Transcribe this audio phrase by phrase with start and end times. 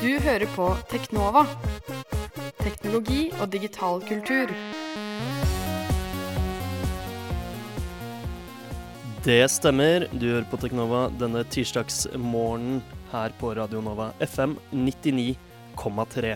[0.00, 1.42] Du hører på Teknova.
[2.60, 4.52] Teknologi og digital kultur.
[9.26, 10.06] Det stemmer.
[10.16, 12.80] Du hører på Teknova denne tirsdagsmorgenen
[13.12, 16.34] her på Radio Nova FM 99,3.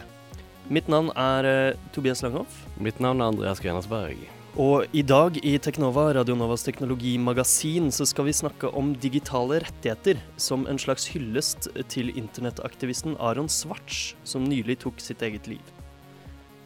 [0.69, 2.67] Mitt navn er eh, Tobias Langhoff.
[2.77, 4.34] Mitt navn er Andreas Grenersberg.
[4.55, 10.63] Og i dag i Teknova, Radionovas teknologimagasin, så skal vi snakke om digitale rettigheter som
[10.71, 15.73] en slags hyllest til internettaktivisten Aron Svarts, som nylig tok sitt eget liv.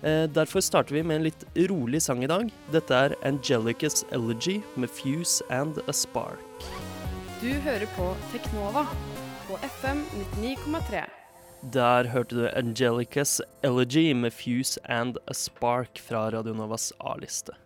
[0.02, 2.50] Eh, derfor starter vi med en litt rolig sang i dag.
[2.74, 6.44] Dette er Angelicas Elegy med Fuse and a Spark.
[7.40, 8.84] Du hører på Teknova
[9.46, 10.04] på FM
[10.36, 11.06] 99,3.
[11.72, 17.56] Der hørte du Angelicas Elegy med Fuse and a Spark fra Radionovas A-liste.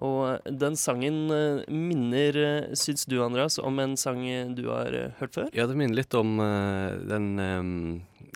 [0.00, 4.22] Og den sangen eh, minner, eh, syns du Andreas, om en sang
[4.56, 5.50] du har eh, hørt før?
[5.56, 7.26] Ja, det minner litt om uh, den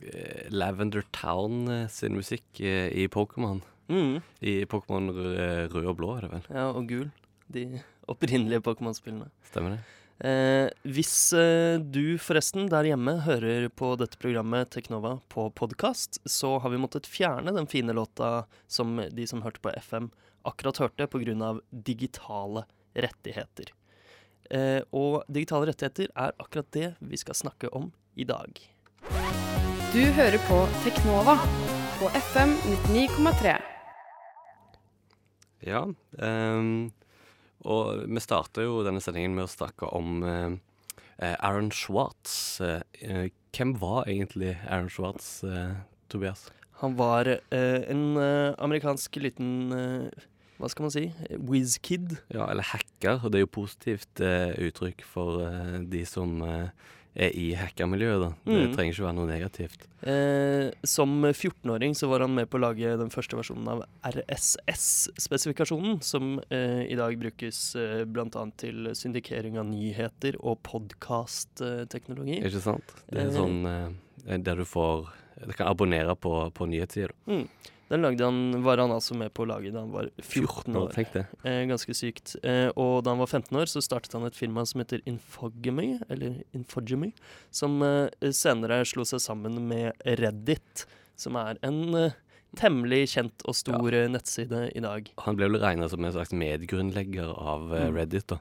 [0.05, 3.63] eh, Lavender Town eh, sin musikk uh, i Pokémon.
[3.89, 4.21] Mm.
[4.41, 6.47] I Pokémon rød og blå, er det vel?
[6.53, 7.11] Ja, og gul.
[7.53, 7.67] De
[8.09, 9.29] opprinnelige Pokémon-spillene.
[9.49, 9.83] Stemmer det?
[10.23, 16.55] Eh, hvis eh, du forresten der hjemme hører på dette programmet Teknova på podkast, så
[16.63, 20.13] har vi måttet fjerne den fine låta som de som hørte på FM,
[20.45, 21.61] akkurat hørte pga.
[21.71, 22.65] digitale
[22.95, 23.73] rettigheter.
[24.51, 28.61] Eh, og digitale rettigheter er akkurat det vi skal snakke om i dag.
[29.95, 31.39] Du hører på Teknova
[31.99, 32.57] på FM
[32.91, 33.57] 99,3.
[35.65, 35.87] Ja.
[36.19, 36.91] eh,
[37.65, 40.57] og vi starter jo denne sendingen med å snakke om eh,
[41.17, 42.61] eh, Aaron Schwartz.
[42.61, 45.79] Eh, eh, hvem var egentlig Aaron Schwartz, eh,
[46.13, 46.51] Tobias?
[46.83, 50.25] Han var eh, en eh, amerikansk liten eh,
[50.65, 51.05] Hva skal man si?
[51.45, 52.17] Whiz-kid.
[52.33, 53.21] Ja, eller hacker.
[53.23, 56.71] Og det er jo positivt eh, uttrykk for eh, de som eh,
[57.15, 58.31] er i hackermiljøet, da.
[58.43, 58.73] Det Mm.
[58.75, 59.85] trenger ikke være noe negativt.
[60.03, 66.01] Eh, som 14-åring så var han med på å lage den første versjonen av RSS-spesifikasjonen,
[66.03, 68.45] som eh, i dag brukes eh, bl.a.
[68.61, 72.41] til syndikering av nyheter og podkast-teknologi.
[72.43, 72.95] Ikke sant?
[73.11, 73.37] Det er Eh.
[73.37, 75.09] sånn der du får
[75.45, 77.11] Du kan abonnere på, på nyhetssider.
[77.27, 77.49] Mm.
[77.95, 80.97] Den lagde han, var han altså med på å lage da han var 14 år.
[81.47, 82.33] Eh, ganske sykt.
[82.43, 86.01] Eh, og da han var 15 år, så startet han et firma som heter Infogamy,
[86.11, 87.13] eller Infogemy,
[87.55, 92.19] som eh, senere slo seg sammen med Reddit, som er en eh,
[92.59, 94.09] temmelig kjent og stor ja.
[94.11, 95.15] nettside i dag.
[95.29, 98.01] Han ble vel regna som en slags medgrunnlegger av eh, Mm.
[98.01, 98.27] Reddit.
[98.35, 98.41] da.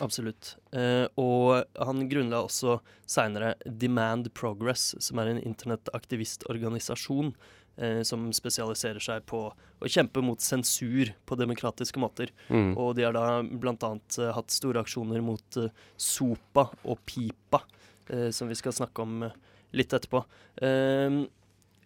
[0.00, 0.54] Absolutt.
[0.72, 7.56] Eh, og han grunnla også seinere Demand Progress, som er en internettaktivistorganisasjon eh,
[8.02, 9.38] som spesialiserer seg på
[9.78, 12.32] å kjempe mot sensur på demokratiske måter.
[12.50, 12.72] Mm.
[12.74, 13.92] Og de har da bl.a.
[14.18, 17.62] Uh, hatt store aksjoner mot eh, Sopa og Pipa,
[18.10, 19.36] eh, som vi skal snakke om eh,
[19.78, 20.24] litt etterpå.
[20.64, 21.22] Ehm,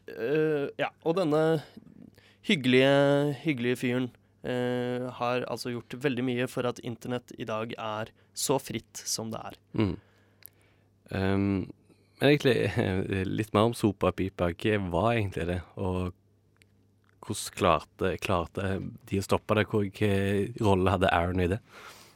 [0.09, 1.43] eh, ja, og denne
[2.47, 4.09] hyggelige, hyggelige fyren
[4.47, 9.33] eh, har altså gjort veldig mye for at internett i dag er så fritt som
[9.35, 9.61] det er.
[9.79, 9.95] Mm.
[11.13, 11.47] Um,
[12.23, 14.53] men egentlig litt mer om sopa og pipa.
[14.55, 15.61] Hva var egentlig det?
[15.83, 16.13] Og
[17.23, 18.69] hvordan klarte, klarte
[19.11, 19.67] de å stoppe det?
[19.71, 21.59] Hvilken rolle hadde Aaron i det?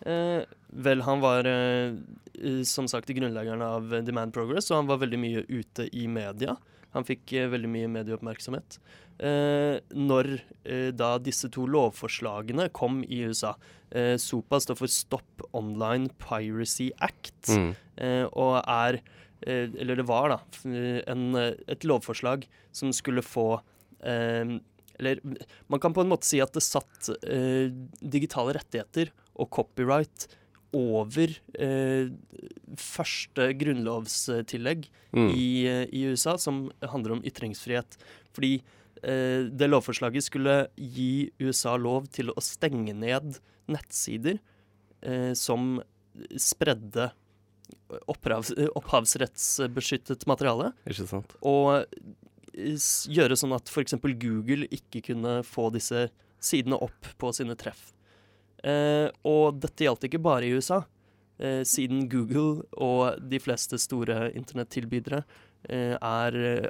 [0.06, 0.42] Eh,
[0.86, 1.94] vel, han var eh,
[2.38, 6.06] eh, som sagt grunnleggeren av eh, Demand Progress, og han var veldig mye ute i
[6.10, 6.56] media.
[6.94, 8.78] Han fikk eh, veldig mye medieoppmerksomhet.
[9.18, 10.32] Eh, når
[10.68, 13.54] eh, da disse to lovforslagene kom i USA
[13.90, 17.72] eh, SOPA står for Stop Online Piracy Act, Mm.
[18.02, 19.12] eh, og er eh,
[19.46, 20.38] Eller det var, da,
[21.06, 23.60] en, eh, et lovforslag som skulle få
[24.02, 24.56] eh,
[24.98, 25.20] Eller
[25.68, 27.68] man kan på en måte si at det satt eh,
[28.00, 30.26] digitale rettigheter og copyright
[30.76, 31.30] over
[31.60, 32.08] eh,
[32.76, 35.30] første grunnlovstillegg Mm.
[35.32, 37.94] i, eh, i USA, som handler om ytringsfrihet.
[38.36, 38.58] Fordi
[39.02, 43.38] eh, det lovforslaget skulle gi USA lov til å stenge ned
[43.70, 44.36] nettsider
[45.00, 45.78] eh, som
[46.36, 47.10] spredde
[48.10, 51.36] opphavs, opphavsrettsbeskyttet materiale, Ikke sant?
[51.46, 51.86] og
[52.56, 53.98] gjøre sånn at f.eks.
[54.16, 56.08] Google ikke kunne få disse
[56.42, 57.90] sidene opp på sine treff.
[58.64, 60.82] Eh, og dette gjaldt ikke bare i USA.
[61.38, 65.20] Eh, siden Google og de fleste store internettilbydere
[65.68, 66.68] eh, er eh,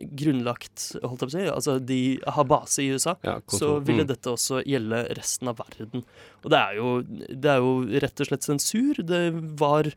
[0.00, 4.06] grunnlagt holdt jeg på å si, altså de har base i USA, Ja, så ville
[4.06, 4.08] mm.
[4.08, 6.06] dette også gjelde resten av verden.
[6.40, 6.94] Og det er, jo,
[7.28, 7.74] det er jo
[8.06, 9.02] rett og slett sensur.
[9.04, 9.20] Det
[9.60, 9.90] var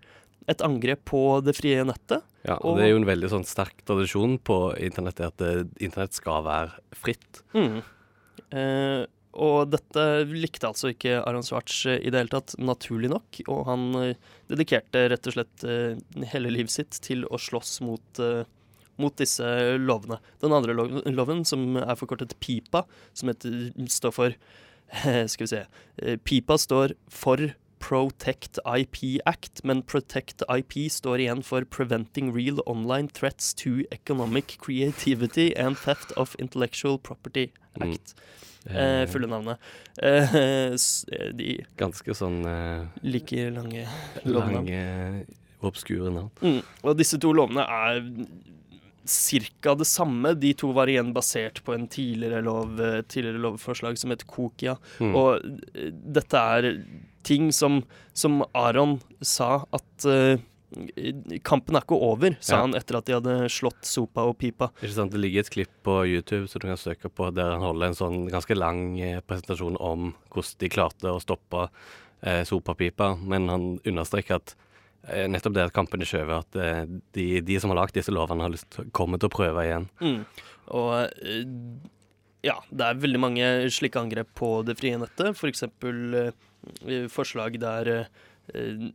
[0.48, 2.24] et angrep på det frie nettet.
[2.44, 5.42] Ja, og- og det er jo en veldig sånn sterk tradisjon på internett, det at
[5.42, 7.44] eh, internett skal være fritt.
[7.56, 7.82] Mm.
[8.52, 13.40] Eh, og dette likte altså ikke Aron Svarts eh, i det hele tatt, naturlig nok.
[13.48, 14.16] Og han eh,
[14.52, 15.66] dedikerte rett og slett
[16.34, 18.20] hele livet sitt til å slåss mot,
[19.02, 19.48] mot disse
[19.82, 20.20] lovene.
[20.44, 20.76] Den andre
[21.10, 24.36] loven, som er forkortet PIPA, som heter, står for
[25.32, 25.64] Skal vi se.
[26.28, 27.42] PIPA står for
[27.84, 34.56] Protect IP Act, men Protect IP står igjen for Preventing Real Online Threats to Economic
[34.64, 37.50] Creativity and Theft of Intellectual Property
[37.82, 38.16] Act.
[38.70, 39.60] Eh, fulle navnet.
[40.00, 43.84] Eh, eh, de Ganske sånn eh, like lange
[44.24, 44.56] lovene.
[44.62, 44.82] lange,
[45.60, 46.32] obskure navn.
[46.40, 46.62] Mm.
[46.88, 48.00] Og disse to lovene er
[49.04, 50.32] cirka det samme.
[50.40, 54.78] De to var igjen basert på en tidligere, lov, eh, tidligere lovforslag som het Kokia.
[55.04, 55.18] Mm.
[55.20, 55.44] Og
[56.16, 56.78] dette er
[57.24, 57.82] ting som,
[58.14, 60.36] som Aron sa at uh,
[61.46, 62.62] Kampen er ikke over, sa Ja.
[62.64, 64.72] han etter at de hadde slått Sopa og Pipa.
[64.82, 67.62] Ikke sant, Det ligger et klipp på YouTube så du kan søke på der han
[67.62, 71.68] holder en sånn ganske lang eh, presentasjon om hvordan de klarte å stoppe
[72.24, 72.44] eh,
[72.78, 73.16] pipa.
[73.22, 74.56] men han understreker at
[75.08, 78.12] eh, nettopp det at kampen er skjøvet, at eh, de, de som har lagd disse
[78.12, 79.90] lovene, har lyst kommer til å prøve igjen.
[80.02, 80.26] Mm.
[80.74, 81.10] Og
[82.44, 85.36] ja, det er veldig mange slike angrep på det frie nettet.
[85.40, 86.18] For eksempel
[86.88, 87.92] eh, forslag der
[88.54, 88.90] eh,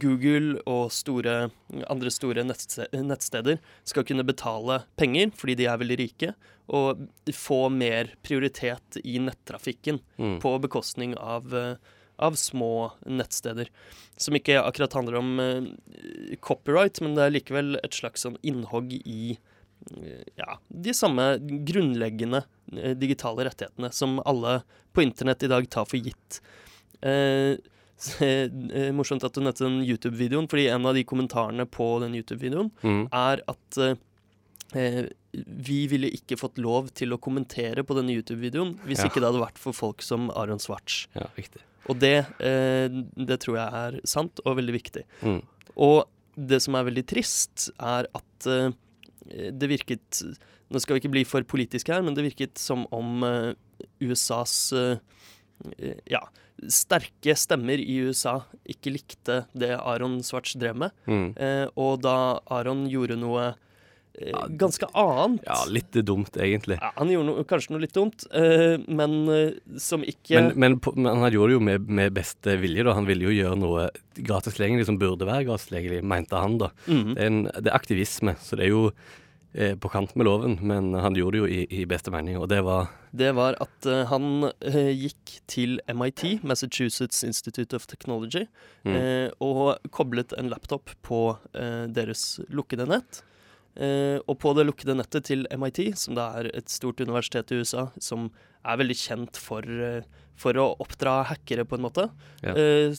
[0.00, 1.50] Google og store,
[1.92, 6.30] andre store nettste- nettsteder skal kunne betale penger fordi de er veldig rike,
[6.72, 7.02] og
[7.36, 10.40] få mer prioritet i nettrafikken Mm.
[10.40, 11.76] på bekostning av, eh,
[12.18, 13.68] av små nettsteder.
[14.16, 18.92] Som ikke akkurat handler om eh, copyright, men det er likevel et slags sånn innhogg
[19.04, 19.38] i eh,
[20.36, 21.36] ja, de samme
[21.68, 24.62] grunnleggende eh, digitale rettighetene som alle
[24.92, 26.40] på internett i dag tar for gitt.
[27.02, 27.56] Eh,
[28.20, 32.70] eh, morsomt at du nevnte den YouTube-videoen, fordi en av de kommentarene på den YouTube-videoen
[32.82, 33.06] Mm.
[33.12, 33.94] er at eh,
[34.74, 39.08] eh, vi ville ikke fått lov til å kommentere på denne YouTube-videoen hvis Ja.
[39.10, 41.06] ikke det hadde vært for folk som Aron Svarts.
[41.14, 41.28] Ja.
[41.88, 45.04] Og det, eh, det tror jeg er sant og veldig viktig.
[45.22, 45.42] Mm.
[45.76, 48.72] Og det som er veldig trist, er at eh,
[49.28, 50.22] det virket
[50.72, 53.52] Nå skal vi ikke bli for politiske her, men det virket som om eh,
[54.02, 54.98] USAs eh,
[55.78, 56.24] eh, ja,
[56.72, 60.96] sterke stemmer i USA ikke likte det Aron Svarts drev med.
[61.06, 61.28] Mm.
[61.78, 62.16] Og da
[62.50, 63.52] Aron gjorde noe
[64.58, 66.78] ganske annet Ja, litt dumt, egentlig.
[66.80, 69.50] Ja, Han gjorde no kanskje noe litt dumt, uh, men uh,
[69.82, 72.94] som ikke Men, men, på- men han gjorde det jo med, med beste vilje, da.
[72.96, 76.70] Han ville jo gjøre noe gratislegelig som burde være gratislegelig, mente han, da.
[76.86, 77.14] Mhm.
[77.14, 78.84] Det er, en, det er aktivisme, så det er jo
[79.56, 82.48] eh, på kant med loven, men han gjorde det jo i, i beste mening, og
[82.52, 88.46] det var Det var at uh, han eh, gikk til MIT, Massachusetts Institute of Technology,
[88.86, 88.94] Mm.
[88.94, 93.22] eh, og koblet en laptop på eh, deres lukkede nett.
[93.76, 97.58] Eh, og på det lukkede nettet til MIT, som da er et stort universitet i
[97.60, 98.30] USA, som
[98.64, 100.02] er veldig kjent for, eh,
[100.34, 102.10] for å oppdra hackere, på en måte,
[102.42, 102.54] Ja.
[102.56, 102.94] eh,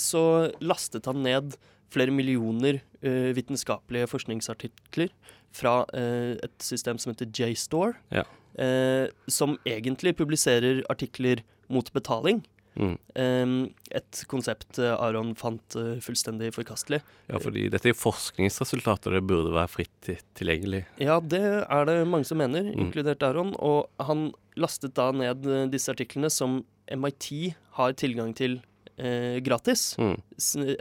[0.00, 1.56] så lastet han ned
[1.90, 5.10] flere millioner eh, vitenskapelige forskningsartikler
[5.52, 8.24] fra eh, et system som heter JSTOR, Ja.
[8.58, 12.42] eh, som egentlig publiserer artikler mot betaling.
[12.76, 13.62] Mm.
[13.96, 17.00] Et konsept eh, Aron fant eh, fullstendig forkastelig.
[17.30, 20.84] Ja, fordi dette er forskningsresultater, det burde være fritt til- tilgjengelig.
[21.00, 22.86] Ja, det er det mange som mener, Mm.
[22.86, 23.54] inkludert Aron.
[23.58, 28.60] Og han lastet da ned eh, disse artiklene som MIT har tilgang til
[28.98, 29.96] eh, gratis.
[29.98, 30.16] Mm.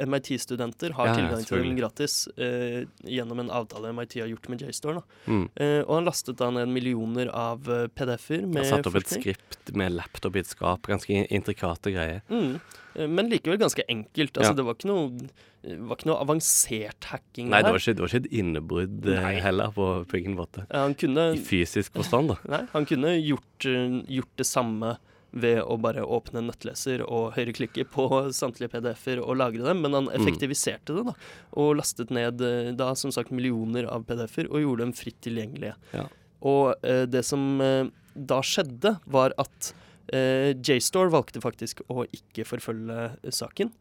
[0.10, 4.62] MIT-studenter har Ja, tilgang til dem gratis eh, gjennom en avtale MIT har gjort med
[4.66, 5.02] JSTOR.
[5.28, 5.44] Mm.
[5.56, 9.74] Eh, og han lastet da ned millioner av eh, PDF-er med satt opp et skript
[9.76, 12.22] med laptop i et skap, ganske intrikate greier.
[12.30, 12.60] Mm.
[12.96, 14.38] Eh, Men likevel ganske enkelt.
[14.38, 14.56] Altså, Ja.
[14.56, 15.30] Det var ikke noe
[15.66, 19.30] var ikke noe avansert hacking Nei, det var ikke, det var ikke et innebrudd eh,
[19.42, 20.62] heller, på, på ingen måte.
[20.70, 22.36] Ja, Han kunne, I fysisk forstand, da.
[22.54, 24.92] nei, han kunne gjort, gjort det samme
[25.36, 29.94] ved å bare åpne en nettleser og høyreklikke på samtlige PDF-er og lagre dem, men
[30.00, 30.16] han Mm.
[30.22, 31.14] effektiviserte det, da.
[31.60, 35.76] Og lastet ned eh, da som sagt millioner av PDF-er og gjorde dem fritt tilgjengelige.
[35.94, 36.06] Ja.
[36.46, 39.74] Og eh, det som eh, da skjedde, var at
[40.14, 43.72] eh, JSTOR valgte faktisk å ikke forfølge eh, saken,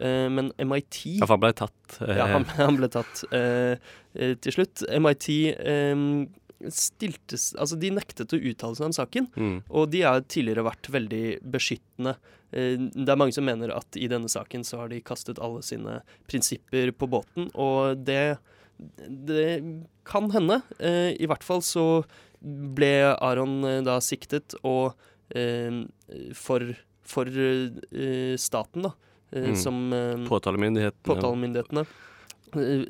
[0.00, 1.98] Eh, men MIT Ja, for han ble tatt.
[2.00, 3.76] eh, ja, han, han ble tatt eh,
[4.14, 4.84] eh, til slutt.
[4.88, 5.28] MIT
[6.62, 9.28] eh, stilte Altså, de nektet å uttale seg om saken.
[9.36, 9.62] mm.
[9.70, 12.16] Og de har tidligere vært veldig beskyttende.
[12.52, 15.62] Eh, Det er mange som mener at i denne saken så har de kastet alle
[15.62, 18.38] sine prinsipper på båten, og det,
[19.08, 19.62] det
[20.04, 20.62] kan hende.
[20.80, 22.04] Eh, I hvert fall så
[22.42, 24.94] ble Aron eh, da siktet og
[26.36, 26.60] for,
[27.08, 27.24] for
[28.36, 28.92] staten, da,
[29.32, 29.54] Mm.
[29.56, 29.76] som
[30.28, 31.00] Påtalemyndigheten.
[31.06, 31.14] ja.
[31.14, 31.80] påtalemyndighetene.
[31.86, 31.86] Eh,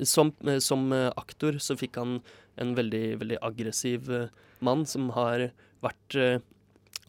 [0.07, 2.17] Som, eh, som eh, aktor så fikk han
[2.61, 4.27] en veldig, veldig aggressiv eh,
[4.63, 5.49] mann som har
[5.83, 6.41] vært eh,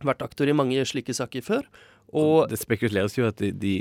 [0.05, 1.67] vært aktor i mange slike saker før.
[2.15, 3.75] Og det spekuleres jo at de, de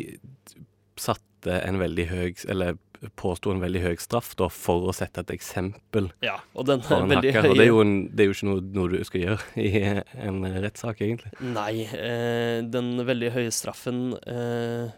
[0.99, 2.77] satte en veldig høy Eller
[3.19, 7.07] påsto en veldig høy straff da, for å sette et eksempel ja, og den er
[7.11, 7.47] veldig høy.
[7.49, 9.83] Og det er jo, en, det er jo ikke noe, noe du skal gjøre i
[10.27, 11.33] en rettssak, egentlig.
[11.43, 14.93] Nei, eh, den veldig høye straffen eh,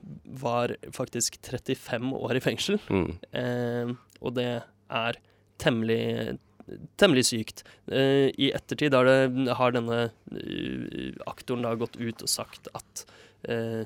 [0.45, 2.79] var faktisk 35 år i fengsel.
[2.89, 3.12] Mm.
[3.41, 4.50] Eh, og det
[5.03, 5.21] er
[5.62, 6.03] temmelig
[6.97, 7.62] Temmelig sykt.
[7.93, 13.03] Eh, I ettertid har, det, har denne uh, aktoren da gått ut og sagt at
[13.45, 13.85] eh,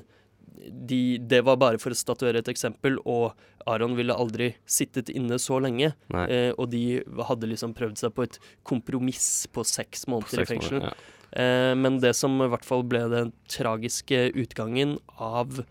[0.70, 3.32] de, det var bare for å statuere et eksempel, og
[3.70, 5.92] Aron ville aldri sittet inne så lenge.
[6.10, 10.54] Eh, og de hadde liksom prøvd seg på et kompromiss på seks måneder Seks i
[10.54, 10.78] fengsel.
[10.80, 11.16] måneder, ja.
[11.42, 15.62] Eh, men det som i hvert fall ble den tragiske utgangen av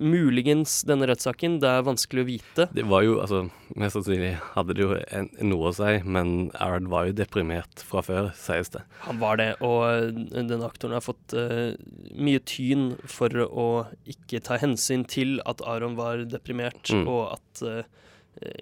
[0.00, 2.66] muligens denne rettssaken, det er vanskelig å vite.
[2.74, 3.44] Det var jo, altså
[3.78, 8.02] Mest sannsynlig hadde det jo en, noe å si, men Arad var jo deprimert fra
[8.02, 8.82] før, sies det.
[9.04, 10.08] Han var det, og eh,
[10.40, 11.76] denne aktoren har fått uh,
[12.18, 13.68] mye tyn for å
[14.10, 17.06] ikke ta hensyn til at Aron var deprimert, Mm.
[17.06, 18.00] og at uh,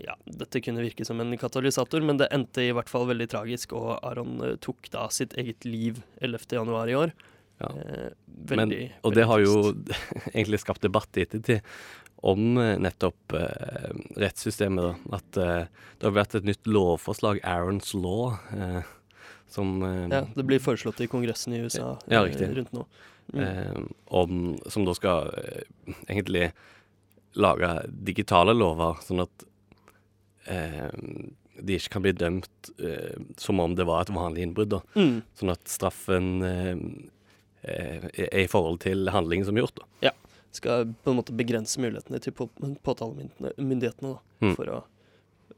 [0.02, 3.72] ja, dette kunne virke som en katalysator, men det endte i hvert fall veldig tragisk,
[3.78, 6.50] og Aron tok da sitt eget liv 11.
[6.58, 7.14] januar i år.
[7.58, 7.70] Ja.
[7.74, 8.10] Eh,
[8.48, 9.54] Men, veldig, og det har jo
[10.34, 11.64] egentlig skapt debatt i ettertid
[12.26, 14.84] om eh, nettopp eh, rettssystemet.
[14.84, 15.18] da.
[15.18, 15.66] At eh,
[15.98, 18.80] det har vært et nytt lovforslag, Aaron's Law, eh,
[19.50, 22.86] som eh, Ja, det blir foreslått i Kongressen i USA Ja, rundt nå.
[23.28, 23.90] Mm.
[24.16, 25.26] om, som da skal
[26.08, 26.46] egentlig
[27.36, 27.68] lage
[28.08, 29.44] digitale lover, sånn at
[30.48, 32.70] de ikke kan bli dømt
[33.36, 34.78] som om det var et vanlig innbrudd.
[34.96, 35.18] Mm.
[35.36, 36.30] Sånn at straffen
[37.64, 39.80] i forhold til handlingen som er gjort.
[40.02, 40.10] da.
[40.52, 42.46] Skal på en måte begrense mulighetene til på,
[42.82, 44.54] påtalemyndighetene da, Mm.
[44.56, 44.78] for å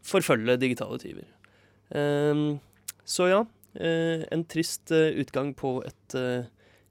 [0.03, 1.27] forfølge digitale tyver.
[1.95, 2.61] Um,
[3.05, 3.41] så ja,
[3.77, 6.45] eh, en trist eh, utgang på et, eh,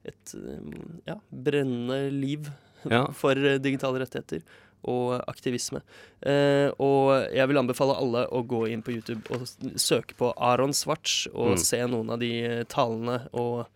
[0.06, 2.50] et eh, ja, brennende liv
[2.90, 3.08] Ja.
[3.12, 4.44] for eh, digitale rettigheter
[4.88, 5.82] og aktivisme.
[6.24, 9.44] Eh, og jeg vil anbefale alle å gå inn på YouTube og
[9.76, 11.58] søke på Aron Svarts og Mm.
[11.60, 13.76] se noen av de eh, talene og eh,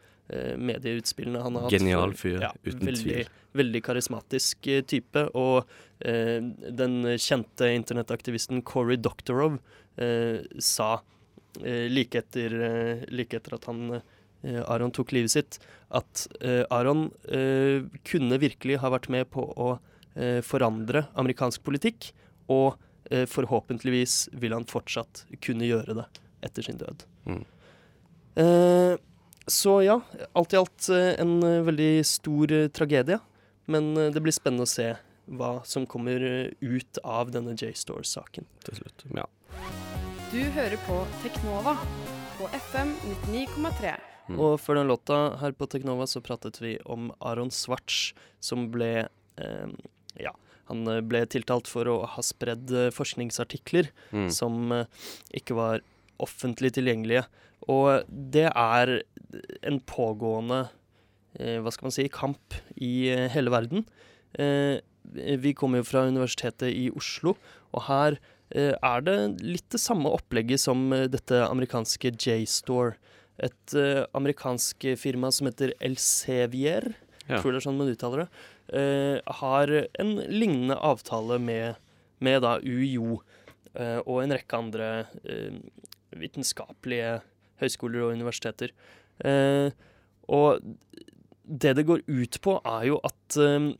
[0.57, 1.73] medieutspillene han har hatt.
[1.75, 3.31] Genial fyr, ja, uten veldig, tvil.
[3.59, 5.25] Veldig karismatisk eh, type.
[5.37, 6.39] Og eh,
[6.81, 9.59] den kjente internettaktivisten Cory Doctorow
[9.97, 10.95] eh, sa
[11.61, 15.59] eh, like, etter, eh, like etter at han eh, Aron tok livet sitt,
[15.93, 19.69] at eh, Aron eh, kunne virkelig ha vært med på å
[20.15, 22.09] eh, forandre amerikansk politikk,
[22.51, 22.79] og
[23.11, 26.09] eh, forhåpentligvis vil han fortsatt kunne gjøre det
[26.43, 27.05] etter sin død.
[27.29, 27.43] Mm.
[29.47, 29.97] Så ja,
[30.33, 33.19] alt i alt eh, en eh, veldig stor eh, tragedie,
[33.65, 34.93] men det blir spennende å se
[35.25, 36.19] hva som kommer
[36.59, 39.05] ut av denne J-Store-saken til slutt.
[39.15, 39.23] Ja.
[40.33, 41.77] Du hører på Teknova
[42.39, 42.91] på FM
[43.29, 43.93] 99,3.
[44.27, 44.39] Mm.
[44.39, 49.07] Og før den låta her på Teknova så pratet vi om Aron Svarts, som ble
[49.39, 49.73] eh,
[50.19, 50.31] Ja,
[50.69, 54.29] han ble tiltalt for å ha spredd forskningsartikler Mm.
[54.31, 54.85] som eh,
[55.39, 55.81] ikke var
[56.21, 57.25] offentlig tilgjengelige.
[57.71, 58.91] Og det er
[59.63, 60.65] en pågående
[61.39, 63.85] eh, hva skal man si, kamp i eh, hele verden.
[64.39, 64.81] Eh,
[65.13, 67.35] vi kommer jo fra Universitetet i Oslo,
[67.73, 68.19] og her
[68.53, 72.93] er det litt det samme opplegget som dette amerikanske J-Store.
[73.41, 73.73] Et
[74.13, 76.91] amerikansk firma som heter Elsevier,
[77.25, 77.39] Ja.
[77.41, 81.81] tror det er sånn man uttaler det, har en lignende avtale med,
[82.21, 83.23] med da UiO
[84.05, 84.91] og en rekke andre
[86.19, 87.21] vitenskapelige
[87.61, 88.73] høyskoler og universiteter.
[89.25, 89.71] Eh,
[90.31, 90.63] og
[91.43, 93.73] det det går ut på, er jo at eh,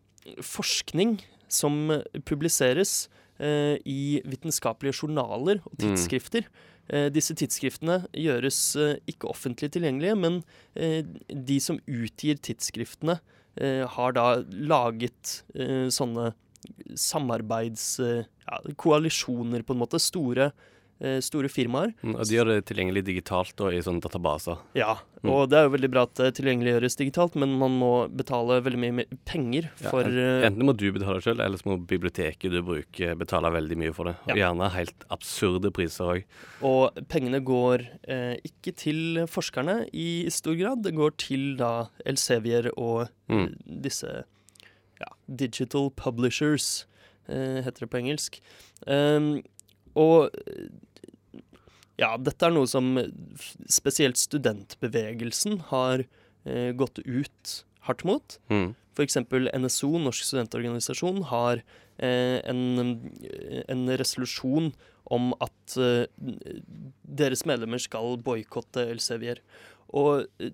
[0.43, 1.91] forskning som
[2.25, 3.07] publiseres
[3.39, 5.79] eh, i vitenskapelige journaler og Mm.
[5.85, 6.47] tidsskrifter
[6.89, 8.75] eh, Disse tidsskriftene gjøres
[9.07, 10.43] ikke offentlig tilgjengelige, men
[10.75, 13.19] eh, de som utgir tidsskriftene,
[13.57, 16.33] eh, har da laget eh, sånne
[16.95, 17.99] samarbeids...
[17.99, 19.99] ja, koalisjoner, på en måte.
[19.99, 20.51] Store,
[21.21, 21.93] store firmaer.
[22.03, 24.57] Mm, Og de gjør det tilgjengelig digitalt og i sånne databaser.
[24.79, 25.29] Ja, Mm.
[25.31, 28.79] og det er jo veldig bra at det tilgjengeliggjøres digitalt, men man må betale veldig
[28.79, 32.61] mye penger for en- eh, Enten må du betale sjøl, eller så må biblioteket du
[32.61, 34.15] bruker, betale veldig mye for det.
[34.27, 36.23] Og gjerne helt absurde priser òg.
[36.61, 42.69] Og pengene går eh, ikke til forskerne i stor grad, det går til da Elsevier
[42.77, 43.45] og Mm.
[43.47, 44.25] eh, disse
[44.99, 46.85] ja, digital publishers,
[47.29, 48.39] eh, heter det på engelsk.
[48.87, 49.41] Um,
[49.95, 50.67] og eh,
[52.01, 52.95] ja, dette er noe som
[53.69, 56.05] spesielt studentbevegelsen har
[56.45, 57.57] eh, gått ut
[57.87, 58.39] hardt mot.
[58.49, 58.71] Mm.
[58.93, 59.19] F.eks.
[59.57, 61.61] NSO, Norsk studentorganisasjon, har
[61.97, 62.97] eh, en,
[63.67, 64.71] en resolusjon
[65.13, 66.05] om at eh,
[67.03, 69.41] deres medlemmer skal boikotte Elsevier.
[69.93, 70.53] Og eh,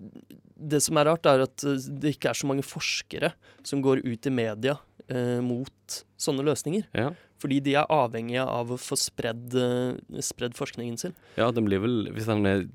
[0.60, 3.32] det som er rart, er at eh, det ikke er så mange forskere
[3.66, 4.76] som går ut i media
[5.10, 6.86] eh, mot sånne løsninger.
[6.94, 7.10] Ja.
[7.40, 11.14] Fordi de er avhengige av å få spredd, eh, spredd forskningen sin.
[11.40, 12.66] ja, den blir vel Hvis den er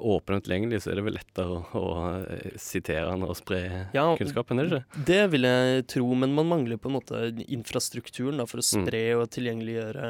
[0.00, 3.60] åpen og tilgjengelig, så er det vel lettere å, å eh, sitere den og spre
[3.94, 5.04] Ja, kunnskapen, er det ikke?
[5.12, 8.86] Det vil jeg tro, men man mangler på en måte infrastrukturen da, for å Mm.
[8.86, 10.06] spre og tilgjengeliggjøre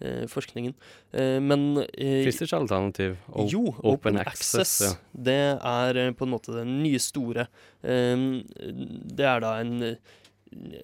[0.00, 0.72] eh, forskningen.
[1.12, 3.18] Eh, men Fins det ikke alternativ?
[3.28, 4.94] O- jo, Open Open, access, Access, ja.
[5.12, 7.44] det er på en måte den nye store.
[7.82, 9.96] Det er da en,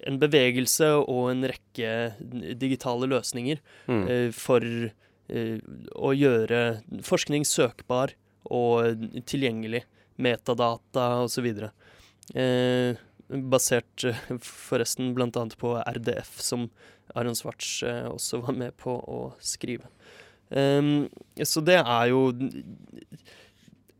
[0.07, 1.91] en bevegelse og en rekke
[2.59, 4.07] digitale løsninger Mm.
[4.09, 5.57] eh, for eh,
[5.95, 6.61] å gjøre
[7.03, 8.13] forskning søkbar
[8.49, 9.83] og tilgjengelig.
[10.17, 11.45] Metadata osv.
[12.33, 12.95] Eh,
[13.29, 14.05] basert
[14.41, 15.29] forresten bl.a.
[15.59, 16.69] på RDF, som
[17.13, 19.85] Aron Svarts eh, også var med på å skrive.
[20.49, 21.09] Um,
[21.43, 22.31] så det er jo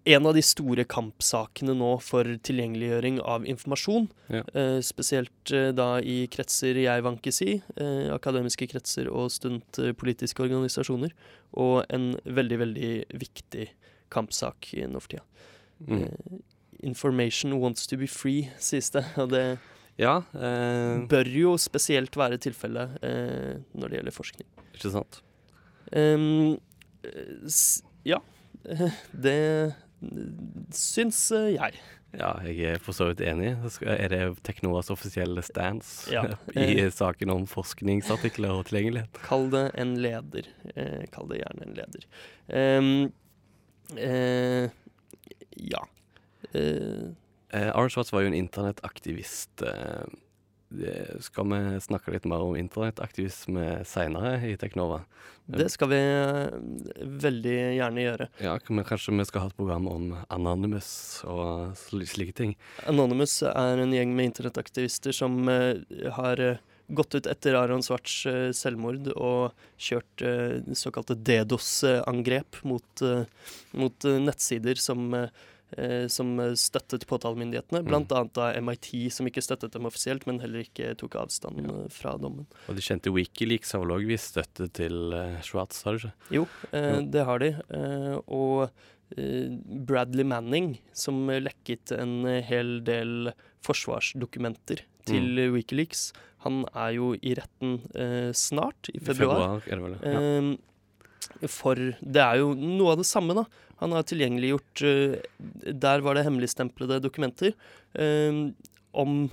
[0.08, 4.08] en av de store kampsakene nå for tilgjengeliggjøring av informasjon.
[4.32, 4.44] Ja.
[4.56, 11.16] Eh, spesielt eh, da i kretser jeg vankes i, eh, akademiske kretser og studentpolitiske organisasjoner.
[11.60, 13.68] Og en veldig, veldig viktig
[14.14, 15.26] kampsak i nå for tida.
[15.88, 16.04] Mm.
[16.04, 16.38] Eh,
[16.88, 19.06] information wants to be free, sies det.
[19.18, 19.48] Og det
[19.98, 24.48] Ja, eh, bør jo spesielt være tilfellet eh, når det gjelder forskning.
[24.78, 25.22] ikke sant?
[27.48, 28.20] S ja,
[29.26, 29.74] det
[30.76, 31.80] syns eh, jeg.
[32.16, 33.52] Ja, jeg er for så vidt enig.
[33.84, 36.24] Er det Teknoas offisielle stance Ja.
[36.56, 39.22] i saken om forskningsartikler og tilgjengelighet?
[39.28, 40.50] Kall det en leder.
[40.76, 42.08] Eh, kall det gjerne en leder.
[42.48, 42.92] Um,
[43.98, 44.68] uh,
[45.58, 45.84] ja.
[46.54, 47.12] Uh,
[47.52, 49.64] Arne Schwartz var jo en internettaktivist.
[49.64, 50.08] Eh,
[50.70, 55.04] det- skal vi snakke litt mer om internettaktivisme seinere i Teknova?
[55.48, 56.50] det skal vi eh,
[57.24, 58.28] veldig gjerne gjøre.
[58.44, 62.56] Ja, men kanskje vi skal ha et program om Anonymous og slike ting?
[62.86, 65.80] Anonymous er en gjeng med internettaktivister som eh,
[66.20, 66.60] har eh,
[66.92, 73.24] gått ut etter Aron Svarts eh, selvmord og kjørt eh, såkalte DDoS-angrep mot, eh,
[73.80, 75.46] mot eh, nettsider som eh, eh,
[76.08, 77.88] som eh, støttet påtalemyndighetene, Mm.
[77.90, 81.74] blant annet da MIT, som ikke støttet dem offisielt, men heller ikke tok avstand Ja.
[81.84, 82.46] eh, fra dommen.
[82.70, 86.14] Og de kjente Wikileaks har vel òg vist støtte til uh, Schwartz, har de ikke?
[86.32, 87.50] Jo, eh, det har de.
[87.70, 88.70] Eh, og
[89.18, 89.50] eh,
[89.88, 95.54] Bradley Manning, som lekket en hel del forsvarsdokumenter til Mm.
[95.54, 96.12] Wikileaks,
[96.44, 97.80] han er jo i retten
[98.36, 99.58] snart, i februar.
[99.58, 99.62] I februar.
[99.68, 99.98] er det vel?
[100.04, 100.58] Ja.
[101.42, 103.46] Eh, for det er jo noe av det samme, da.
[103.80, 107.54] Han har tilgjengeliggjort eh, Der var det hemmeligstemplede dokumenter
[107.94, 108.52] eh,
[108.94, 109.30] om,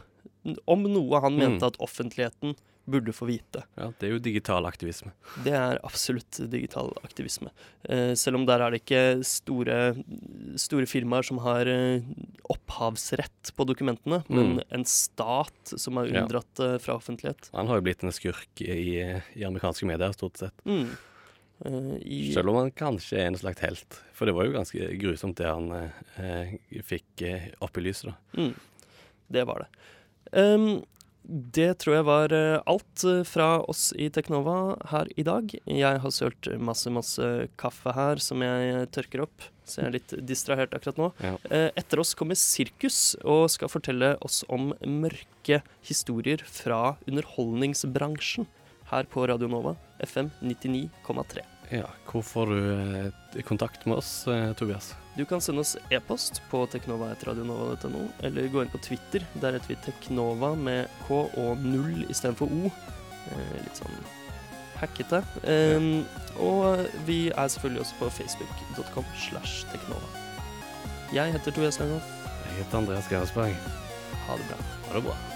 [0.66, 1.38] om noe han Mm.
[1.40, 2.54] mente at offentligheten
[2.86, 3.62] burde få vite.
[3.80, 5.10] ja, det er jo digital aktivisme.
[5.42, 7.48] Det er absolutt digital aktivisme.
[7.88, 9.94] Eh, selv om der er det ikke store,
[10.60, 12.02] store firmaer som har eh,
[12.52, 14.62] opphavsrett på dokumentene, men Mm.
[14.70, 16.20] en stat som har Ja.
[16.26, 17.48] unndratt det fra offentlighet.
[17.54, 19.00] Han har jo blitt en skurk i,
[19.34, 20.52] i amerikanske medier, stort sett.
[20.66, 20.90] Mm.
[21.62, 24.00] Eh, i, Selv om han kanskje er en slags helt.
[24.16, 28.42] For det var jo ganske grusomt det han eh, fikk eh, opp i lyset, da.
[28.42, 28.90] mm,
[29.34, 29.70] det var det.
[30.34, 30.82] Um,
[31.24, 35.54] det tror jeg var eh, alt eh, fra oss i Teknova her i dag.
[35.64, 37.28] Jeg har sølt masse, masse
[37.60, 41.08] kaffe her som jeg tørker opp, så jeg er litt distrahert akkurat nå.
[41.24, 41.38] Ja.
[41.80, 48.50] Etter oss kommer Sirkus og skal fortelle oss om mørke historier fra underholdningsbransjen
[48.94, 51.42] her på Radio Nova, FM 99,3.
[51.70, 52.58] Ja, hvor får du
[53.36, 54.94] eh, kontakt med oss, eh, Tobias?
[55.16, 59.24] Du kan sende oss e-post på teknova.radionova.no, eller gå inn på Twitter.
[59.40, 62.70] Der heter vi Teknova med K og null istedenfor O.
[63.30, 64.02] Eh, litt sånn
[64.80, 65.22] hackete.
[65.46, 65.90] Eh,
[66.42, 70.10] og vi er selvfølgelig også på facebook.com slash teknova.
[71.14, 72.10] Jeg heter Tobias Langhoff.
[72.48, 73.54] Jeg heter Andreas Gerhardsberg.
[74.26, 74.58] Ha det bra.
[74.88, 75.33] Ha det bra.